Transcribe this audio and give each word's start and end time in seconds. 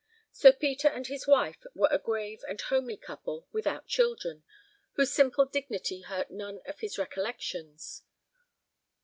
Sir 0.31 0.51
Peter 0.51 0.87
and 0.87 1.05
his 1.05 1.27
wife 1.27 1.63
were 1.75 1.87
a 1.91 1.99
grave 1.99 2.43
and 2.49 2.59
homely 2.59 2.97
couple 2.97 3.45
without 3.51 3.85
children, 3.85 4.43
whose 4.93 5.13
simple 5.13 5.45
dignity 5.45 6.01
hurt 6.01 6.31
none 6.31 6.59
of 6.65 6.79
his 6.79 6.97
recollections. 6.97 8.01